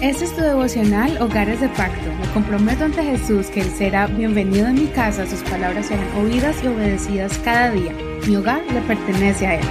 [0.00, 2.12] Este es tu devocional Hogares de Pacto.
[2.20, 6.56] Me comprometo ante Jesús que Él será bienvenido en mi casa, sus palabras serán oídas
[6.64, 7.92] y obedecidas cada día.
[8.26, 9.66] Mi hogar le pertenece a Él.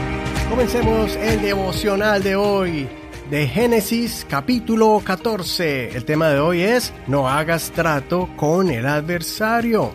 [0.50, 2.88] Comencemos el devocional de hoy
[3.30, 5.96] de Génesis capítulo 14.
[5.96, 9.94] El tema de hoy es No hagas trato con el adversario.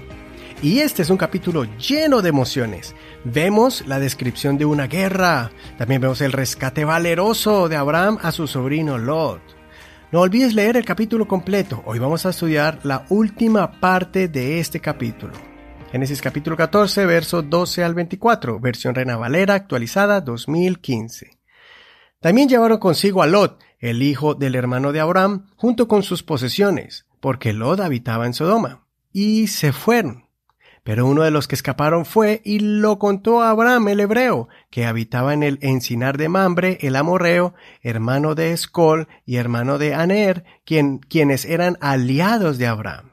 [0.62, 2.94] Y este es un capítulo lleno de emociones.
[3.24, 5.50] Vemos la descripción de una guerra.
[5.76, 9.42] También vemos el rescate valeroso de Abraham a su sobrino Lot.
[10.12, 11.82] No olvides leer el capítulo completo.
[11.84, 15.34] Hoy vamos a estudiar la última parte de este capítulo.
[15.92, 21.38] Génesis capítulo 14, verso 12 al 24, versión Reina Valera actualizada 2015.
[22.20, 27.06] También llevaron consigo a Lot, el hijo del hermano de Abraham, junto con sus posesiones,
[27.20, 28.86] porque Lot habitaba en Sodoma.
[29.12, 30.25] Y se fueron.
[30.86, 34.86] Pero uno de los que escaparon fue y lo contó a Abraham el hebreo, que
[34.86, 40.44] habitaba en el encinar de Mambre, el amorreo, hermano de Escol y hermano de Aner,
[40.64, 43.10] quien, quienes eran aliados de Abraham.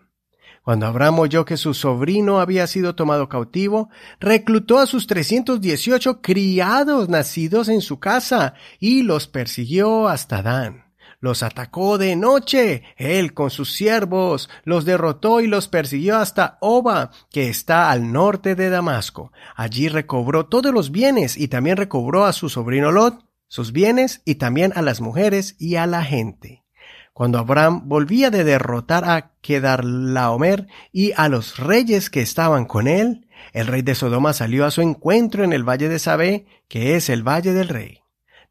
[0.61, 7.09] Cuando Abraham oyó que su sobrino había sido tomado cautivo, reclutó a sus 318 criados
[7.09, 10.82] nacidos en su casa y los persiguió hasta Dan
[11.23, 17.11] los atacó de noche, él con sus siervos, los derrotó y los persiguió hasta Oba,
[17.31, 19.31] que está al norte de Damasco.
[19.55, 24.35] Allí recobró todos los bienes y también recobró a su sobrino Lot, sus bienes y
[24.35, 26.65] también a las mujeres y a la gente.
[27.13, 33.29] Cuando Abraham volvía de derrotar a Kedarlaomer y a los reyes que estaban con él,
[33.53, 37.07] el rey de Sodoma salió a su encuentro en el valle de Sabé, que es
[37.07, 38.01] el valle del rey.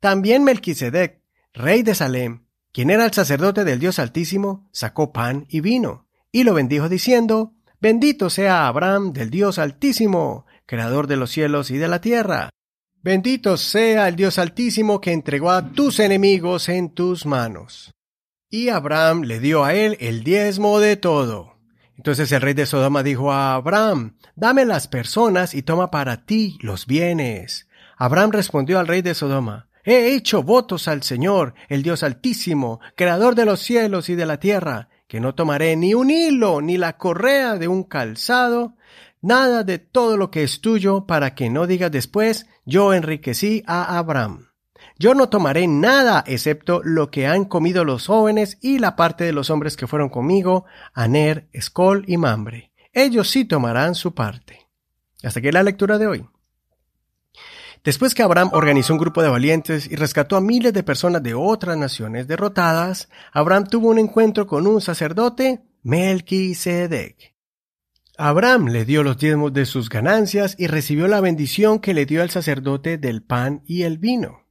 [0.01, 1.21] También Melquisedec,
[1.53, 6.45] rey de Salem, quien era el sacerdote del Dios Altísimo, sacó pan y vino, y
[6.45, 11.89] lo bendijo diciendo, Bendito sea Abraham del Dios Altísimo, creador de los cielos y de
[11.89, 12.51] la tierra.
[13.03, 17.93] Bendito sea el Dios Altísimo que entregó a tus enemigos en tus manos.
[18.49, 21.59] Y Abraham le dio a él el diezmo de todo.
[21.97, 26.59] Entonces el rey de Sodoma dijo a Abraham, Dame las personas y toma para ti
[26.63, 27.69] los bienes.
[27.97, 33.35] Abraham respondió al rey de Sodoma, He hecho votos al Señor, el Dios Altísimo, Creador
[33.35, 36.97] de los cielos y de la tierra, que no tomaré ni un hilo ni la
[36.97, 38.77] correa de un calzado,
[39.21, 43.99] nada de todo lo que es tuyo, para que no digas después, yo enriquecí a
[43.99, 44.53] Abraham.
[44.99, 49.33] Yo no tomaré nada excepto lo que han comido los jóvenes y la parte de
[49.33, 50.65] los hombres que fueron conmigo,
[50.95, 52.73] Aner, Escol y Mambre.
[52.93, 54.69] Ellos sí tomarán su parte.
[55.25, 56.29] Hasta aquí la lectura de hoy.
[57.85, 61.35] Después que Abraham organizó un grupo de valientes y rescató a miles de personas de
[61.35, 67.35] otras naciones derrotadas, Abraham tuvo un encuentro con un sacerdote, Melquisedec.
[68.17, 72.23] Abraham le dio los diezmos de sus ganancias y recibió la bendición que le dio
[72.23, 74.47] al sacerdote del pan y el vino.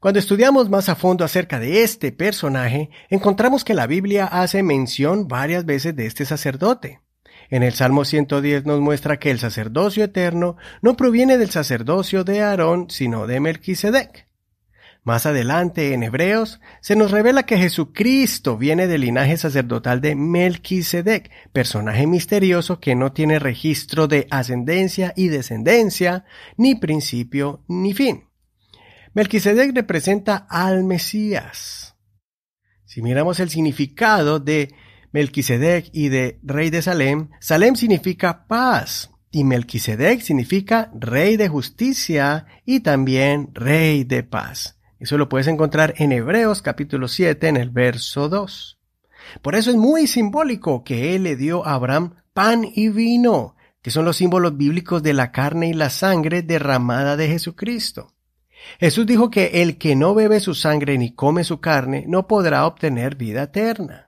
[0.00, 5.28] Cuando estudiamos más a fondo acerca de este personaje, encontramos que la Biblia hace mención
[5.28, 7.02] varias veces de este sacerdote.
[7.50, 12.42] En el Salmo 110 nos muestra que el sacerdocio eterno no proviene del sacerdocio de
[12.42, 14.28] Aarón, sino de Melquisedec.
[15.02, 21.30] Más adelante, en Hebreos, se nos revela que Jesucristo viene del linaje sacerdotal de Melquisedec,
[21.50, 26.26] personaje misterioso que no tiene registro de ascendencia y descendencia,
[26.58, 28.24] ni principio ni fin.
[29.14, 31.96] Melquisedec representa al Mesías.
[32.84, 34.74] Si miramos el significado de
[35.12, 42.46] Melquisedec y de rey de Salem, Salem significa paz y Melquisedec significa rey de justicia
[42.64, 44.78] y también rey de paz.
[44.98, 48.78] Eso lo puedes encontrar en Hebreos capítulo 7 en el verso 2.
[49.42, 53.90] Por eso es muy simbólico que él le dio a Abraham pan y vino, que
[53.90, 58.14] son los símbolos bíblicos de la carne y la sangre derramada de Jesucristo.
[58.80, 62.66] Jesús dijo que el que no bebe su sangre ni come su carne no podrá
[62.66, 64.07] obtener vida eterna.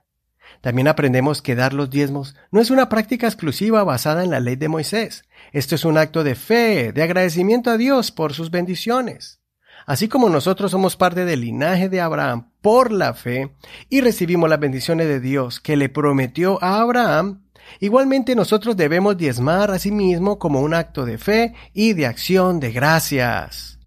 [0.59, 4.57] También aprendemos que dar los diezmos no es una práctica exclusiva basada en la ley
[4.57, 5.23] de Moisés.
[5.53, 9.41] Esto es un acto de fe, de agradecimiento a Dios por sus bendiciones.
[9.85, 13.55] Así como nosotros somos parte del linaje de Abraham por la fe
[13.89, 17.43] y recibimos las bendiciones de Dios que le prometió a Abraham,
[17.79, 22.59] igualmente nosotros debemos diezmar a sí mismo como un acto de fe y de acción
[22.59, 23.79] de gracias.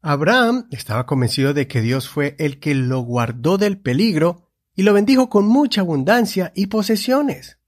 [0.00, 4.45] Abraham estaba convencido de que Dios fue el que lo guardó del peligro
[4.76, 7.58] y lo bendijo con mucha abundancia y posesiones.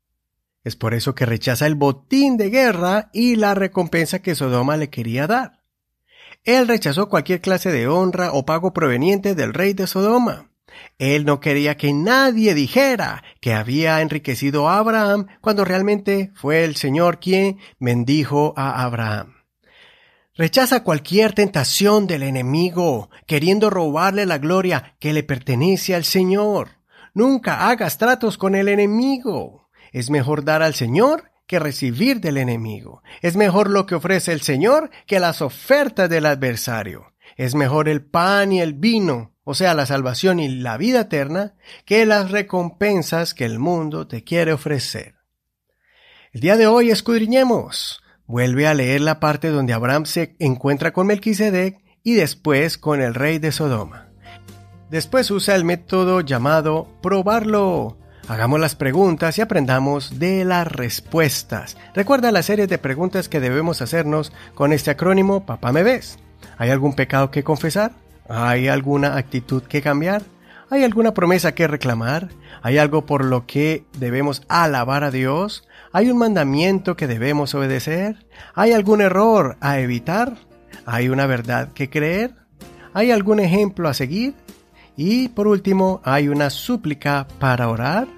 [0.62, 4.90] Es por eso que rechaza el botín de guerra y la recompensa que Sodoma le
[4.90, 5.62] quería dar.
[6.44, 10.50] Él rechazó cualquier clase de honra o pago proveniente del rey de Sodoma.
[10.98, 16.76] Él no quería que nadie dijera que había enriquecido a Abraham cuando realmente fue el
[16.76, 19.34] Señor quien bendijo a Abraham.
[20.34, 26.77] Rechaza cualquier tentación del enemigo, queriendo robarle la gloria que le pertenece al Señor.
[27.18, 29.70] Nunca hagas tratos con el enemigo.
[29.90, 33.02] Es mejor dar al Señor que recibir del enemigo.
[33.22, 37.12] Es mejor lo que ofrece el Señor que las ofertas del adversario.
[37.36, 41.56] Es mejor el pan y el vino, o sea, la salvación y la vida eterna,
[41.84, 45.16] que las recompensas que el mundo te quiere ofrecer.
[46.30, 48.00] El día de hoy escudriñemos.
[48.28, 53.12] Vuelve a leer la parte donde Abraham se encuentra con Melquisedec y después con el
[53.14, 54.07] rey de Sodoma.
[54.90, 57.98] Después usa el método llamado probarlo.
[58.26, 61.76] Hagamos las preguntas y aprendamos de las respuestas.
[61.94, 66.18] Recuerda la serie de preguntas que debemos hacernos con este acrónimo Papá me ves.
[66.56, 67.92] ¿Hay algún pecado que confesar?
[68.30, 70.22] ¿Hay alguna actitud que cambiar?
[70.70, 72.28] ¿Hay alguna promesa que reclamar?
[72.62, 75.68] ¿Hay algo por lo que debemos alabar a Dios?
[75.92, 78.26] ¿Hay un mandamiento que debemos obedecer?
[78.54, 80.34] ¿Hay algún error a evitar?
[80.86, 82.34] ¿Hay una verdad que creer?
[82.94, 84.34] ¿Hay algún ejemplo a seguir?
[85.00, 88.08] Y por último, ¿hay una súplica para orar?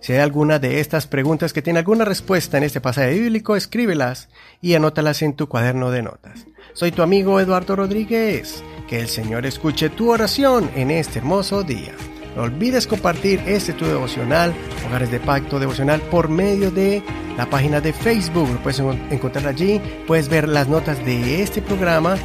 [0.00, 4.28] Si hay alguna de estas preguntas que tiene alguna respuesta en este pasaje bíblico, escríbelas
[4.60, 6.46] y anótalas en tu cuaderno de notas.
[6.74, 8.62] Soy tu amigo Eduardo Rodríguez.
[8.86, 11.94] Que el Señor escuche tu oración en este hermoso día.
[12.36, 14.52] No olvides compartir este tu devocional,
[14.86, 17.02] Hogares de Pacto Devocional, por medio de
[17.38, 18.50] la página de Facebook.
[18.52, 22.16] Lo puedes encontrar allí, puedes ver las notas de este programa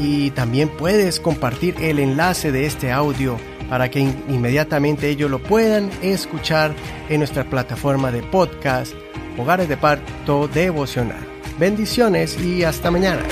[0.00, 5.90] y también puedes compartir el enlace de este audio para que inmediatamente ellos lo puedan
[6.02, 6.74] escuchar
[7.08, 8.92] en nuestra plataforma de podcast,
[9.38, 11.26] Hogares de Pacto Devocional.
[11.58, 13.22] Bendiciones y hasta mañana.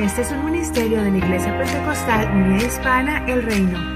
[0.00, 3.89] Este es un ministerio de la Iglesia Pentecostal Unida Hispana El Reino.